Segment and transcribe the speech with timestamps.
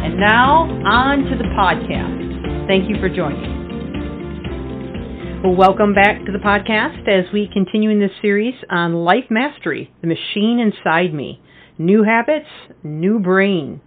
[0.00, 2.68] And now, on to the podcast.
[2.68, 3.58] Thank you for joining.
[5.42, 9.92] Well, welcome back to the podcast as we continue in this series on life mastery,
[10.00, 11.42] the machine inside me.
[11.78, 12.48] New habits,
[12.82, 13.80] new brain.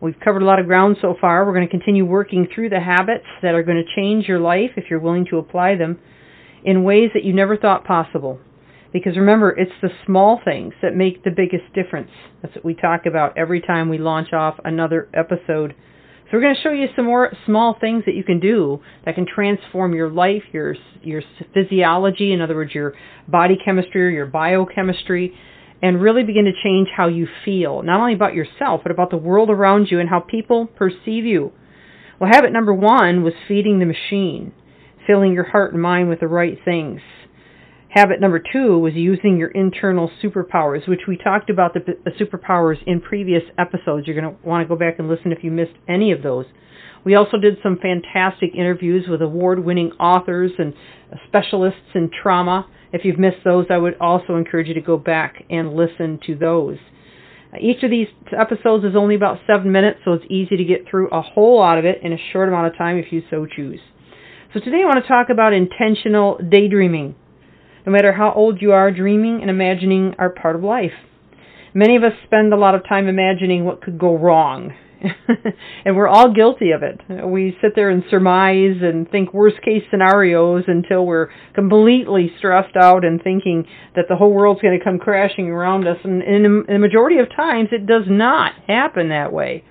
[0.00, 1.46] We've covered a lot of ground so far.
[1.46, 4.70] We're going to continue working through the habits that are going to change your life
[4.76, 5.98] if you're willing to apply them
[6.64, 8.40] in ways that you never thought possible.
[8.96, 12.08] Because remember, it's the small things that make the biggest difference.
[12.40, 15.74] That's what we talk about every time we launch off another episode.
[16.24, 19.14] So we're going to show you some more small things that you can do that
[19.14, 21.20] can transform your life, your your
[21.52, 22.94] physiology, in other words, your
[23.28, 25.34] body chemistry or your biochemistry,
[25.82, 29.18] and really begin to change how you feel, not only about yourself, but about the
[29.18, 31.52] world around you and how people perceive you.
[32.18, 34.54] Well, habit number one was feeding the machine,
[35.06, 37.02] filling your heart and mind with the right things.
[37.88, 42.76] Habit number two was using your internal superpowers, which we talked about the, the superpowers
[42.86, 44.06] in previous episodes.
[44.06, 46.46] You're going to want to go back and listen if you missed any of those.
[47.04, 50.74] We also did some fantastic interviews with award winning authors and
[51.28, 52.66] specialists in trauma.
[52.92, 56.34] If you've missed those, I would also encourage you to go back and listen to
[56.34, 56.78] those.
[57.60, 61.08] Each of these episodes is only about seven minutes, so it's easy to get through
[61.10, 63.80] a whole lot of it in a short amount of time if you so choose.
[64.52, 67.14] So today I want to talk about intentional daydreaming.
[67.86, 70.92] No matter how old you are, dreaming and imagining are part of life.
[71.72, 74.72] Many of us spend a lot of time imagining what could go wrong.
[75.84, 77.00] and we're all guilty of it.
[77.24, 83.04] We sit there and surmise and think worst case scenarios until we're completely stressed out
[83.04, 85.98] and thinking that the whole world's going to come crashing around us.
[86.02, 89.62] And in the majority of times, it does not happen that way.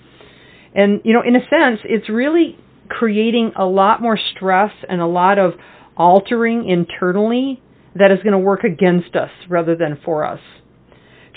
[0.73, 5.07] And, you know, in a sense, it's really creating a lot more stress and a
[5.07, 5.53] lot of
[5.97, 7.61] altering internally
[7.95, 10.39] that is going to work against us rather than for us.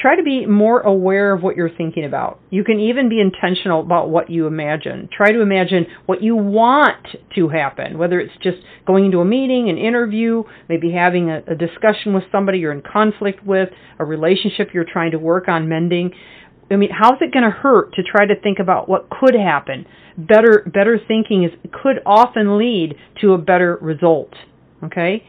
[0.01, 2.39] Try to be more aware of what you're thinking about.
[2.51, 5.09] You can even be intentional about what you imagine.
[5.15, 7.05] Try to imagine what you want
[7.35, 11.57] to happen, whether it's just going into a meeting, an interview, maybe having a, a
[11.57, 16.13] discussion with somebody you're in conflict with, a relationship you're trying to work on mending.
[16.71, 19.85] I mean, how's it going to hurt to try to think about what could happen?
[20.17, 21.51] Better, better thinking is
[21.83, 24.33] could often lead to a better result.
[24.85, 25.25] Okay,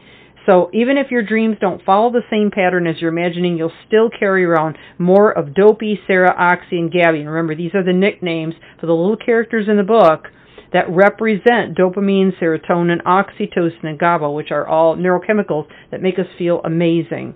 [0.46, 4.08] so even if your dreams don't follow the same pattern as you're imagining, you'll still
[4.10, 7.20] carry around more of Dopey, Sarah, Oxy, and Gabby.
[7.20, 10.28] And remember, these are the nicknames for the little characters in the book
[10.72, 16.60] that represent dopamine, serotonin, oxytocin, and GABA, which are all neurochemicals that make us feel
[16.64, 17.34] amazing.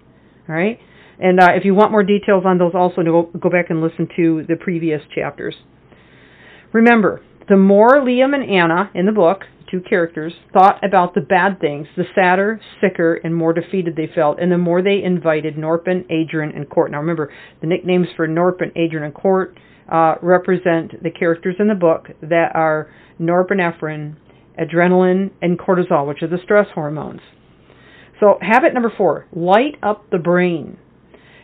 [0.48, 0.78] All right?
[1.18, 4.08] And uh, if you want more details on those, also go, go back and listen
[4.16, 5.54] to the previous chapters.
[6.72, 9.42] Remember, the more Liam and Anna in the book
[9.74, 14.38] two characters, thought about the bad things, the sadder, sicker, and more defeated they felt,
[14.40, 16.90] and the more they invited Norpin, Adrian, and Court.
[16.92, 19.58] Now remember, the nicknames for Norpin, Adrian, and Court
[19.90, 22.88] uh, represent the characters in the book that are
[23.20, 24.16] norepinephrine,
[24.60, 27.20] adrenaline, and cortisol, which are the stress hormones.
[28.20, 30.78] So, habit number four light up the brain.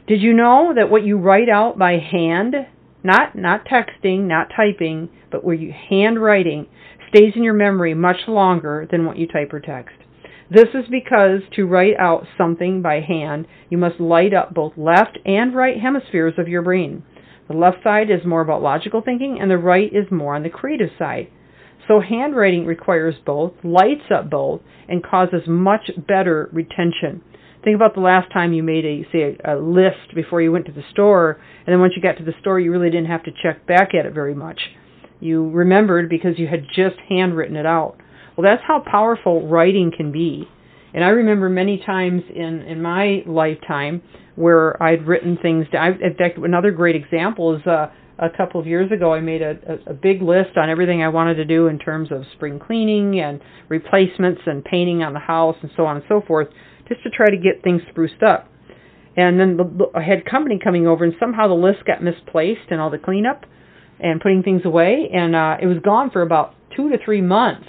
[0.07, 2.55] Did you know that what you write out by hand,
[3.03, 6.67] not, not texting, not typing, but where you handwriting,
[7.11, 9.97] stays in your memory much longer than what you type or text.
[10.51, 15.19] This is because to write out something by hand, you must light up both left
[15.25, 17.05] and right hemispheres of your brain.
[17.49, 20.51] The left side is more about logical thinking, and the right is more on the
[20.51, 21.29] creative side.
[21.87, 27.23] So handwriting requires both, lights up both, and causes much better retention.
[27.63, 30.73] Think about the last time you made a say a, list before you went to
[30.73, 33.33] the store, and then once you got to the store, you really didn't have to
[33.43, 34.61] check back at it very much.
[35.21, 37.97] You remembered because you had just handwritten it out.
[38.37, 40.49] Well, that's how powerful writing can be.
[40.93, 44.03] And I remember many times in, in my lifetime
[44.35, 46.03] where I'd written things down.
[46.03, 49.57] In fact, another great example is uh, a couple of years ago, I made a,
[49.67, 53.21] a, a big list on everything I wanted to do in terms of spring cleaning
[53.21, 56.49] and replacements and painting on the house and so on and so forth,
[56.89, 58.49] just to try to get things spruced up.
[59.17, 62.81] And then the, I had company coming over, and somehow the list got misplaced and
[62.81, 63.45] all the cleanup
[64.03, 67.67] and putting things away, and uh, it was gone for about two to three months.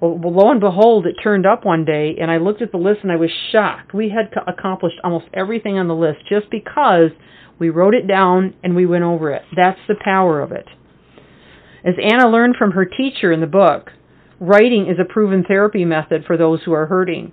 [0.00, 3.00] Well, lo and behold, it turned up one day, and I looked at the list
[3.02, 3.94] and I was shocked.
[3.94, 7.10] We had accomplished almost everything on the list just because
[7.58, 9.42] we wrote it down and we went over it.
[9.56, 10.66] That's the power of it.
[11.82, 13.90] As Anna learned from her teacher in the book,
[14.38, 17.32] writing is a proven therapy method for those who are hurting.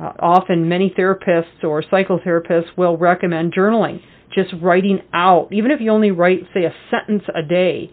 [0.00, 4.00] Uh, often, many therapists or psychotherapists will recommend journaling,
[4.34, 7.90] just writing out, even if you only write, say, a sentence a day.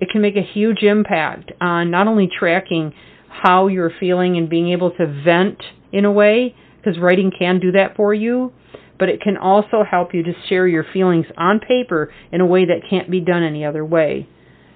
[0.00, 2.92] It can make a huge impact on not only tracking
[3.28, 5.62] how you're feeling and being able to vent
[5.92, 8.52] in a way, because writing can do that for you,
[8.98, 12.64] but it can also help you to share your feelings on paper in a way
[12.64, 14.28] that can't be done any other way.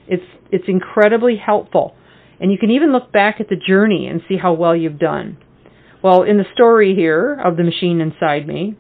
[0.09, 1.95] It's it's incredibly helpful.
[2.41, 5.39] And you can even look back at the journey and see how well you've done.
[6.03, 8.77] Well, in the story here of the machine inside me,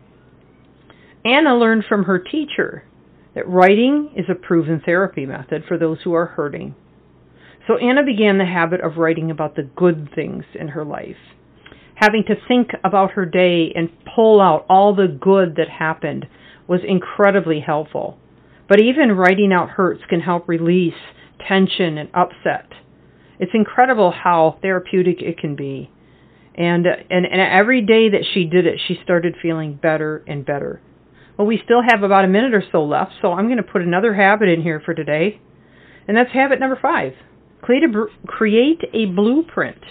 [1.26, 2.84] Anna learned from her teacher
[3.34, 6.75] that writing is a proven therapy method for those who are hurting.
[7.67, 11.17] So Anna began the habit of writing about the good things in her life.
[11.96, 16.26] Having to think about her day and pull out all the good that happened
[16.69, 18.19] was incredibly helpful.
[18.69, 20.94] But even writing out hurts can help release
[21.46, 22.70] tension and upset.
[23.38, 25.90] It's incredible how therapeutic it can be.
[26.55, 30.81] And, and and every day that she did it, she started feeling better and better.
[31.37, 33.83] Well, we still have about a minute or so left, so I'm going to put
[33.83, 35.41] another habit in here for today.
[36.09, 37.12] And that's habit number 5.
[37.62, 39.83] Create a blueprint.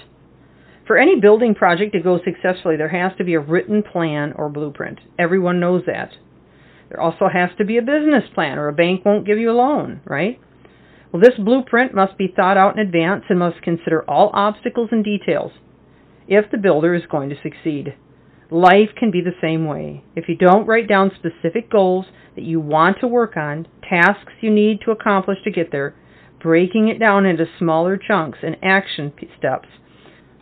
[0.87, 4.49] For any building project to go successfully, there has to be a written plan or
[4.49, 4.99] blueprint.
[5.19, 6.11] Everyone knows that.
[6.89, 9.53] There also has to be a business plan, or a bank won't give you a
[9.53, 10.39] loan, right?
[11.11, 15.03] Well, this blueprint must be thought out in advance and must consider all obstacles and
[15.03, 15.51] details
[16.27, 17.95] if the builder is going to succeed.
[18.55, 20.01] Life can be the same way.
[20.15, 22.05] If you don't write down specific goals
[22.35, 25.93] that you want to work on, tasks you need to accomplish to get there,
[26.41, 29.67] breaking it down into smaller chunks and action steps,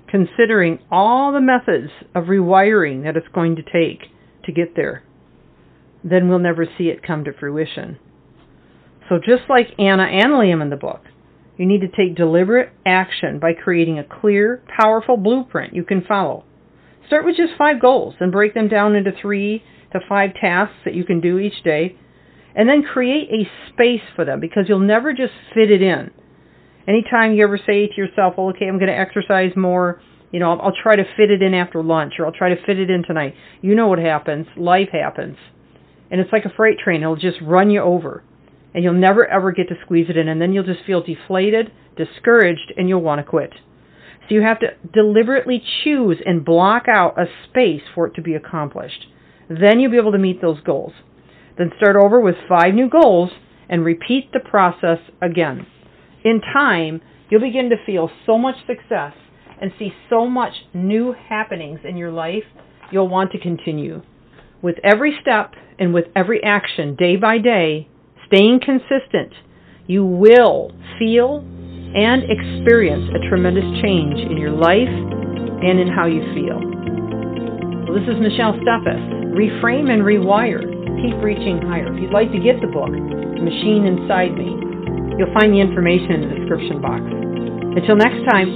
[0.07, 4.11] considering all the methods of rewiring that it's going to take
[4.45, 5.03] to get there,
[6.03, 7.97] then we'll never see it come to fruition.
[9.09, 11.01] So just like Anna and Liam in the book,
[11.57, 16.43] you need to take deliberate action by creating a clear, powerful blueprint you can follow.
[17.07, 20.93] Start with just five goals and break them down into three to five tasks that
[20.93, 21.97] you can do each day.
[22.55, 26.11] And then create a space for them because you'll never just fit it in.
[26.87, 30.01] Anytime you ever say to yourself, well, okay, I'm going to exercise more,
[30.31, 32.65] you know, I'll, I'll try to fit it in after lunch or I'll try to
[32.65, 33.33] fit it in tonight.
[33.61, 34.47] You know what happens.
[34.55, 35.37] Life happens.
[36.11, 37.01] And it's like a freight train.
[37.01, 38.23] It'll just run you over
[38.73, 41.71] and you'll never ever get to squeeze it in, and then you'll just feel deflated,
[41.95, 43.53] discouraged, and you'll want to quit.
[44.27, 48.35] So you have to deliberately choose and block out a space for it to be
[48.35, 49.05] accomplished.
[49.49, 50.93] Then you'll be able to meet those goals.
[51.57, 53.31] Then start over with five new goals
[53.69, 55.67] and repeat the process again.
[56.23, 59.13] In time, you'll begin to feel so much success
[59.61, 62.43] and see so much new happenings in your life,
[62.91, 64.01] you'll want to continue.
[64.61, 67.87] With every step and with every action, day by day,
[68.27, 69.33] staying consistent,
[69.87, 71.45] you will feel
[71.95, 74.89] and experience a tremendous change in your life
[75.63, 76.57] and in how you feel.
[77.85, 79.33] Well, this is Michelle Steffes.
[79.37, 80.61] Reframe and rewire.
[81.01, 81.93] Keep reaching higher.
[81.93, 84.57] If you'd like to get the book, Machine Inside Me,
[85.17, 87.01] you'll find the information in the description box.
[87.01, 88.49] Until next time,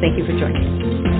[0.00, 1.11] thank you for joining.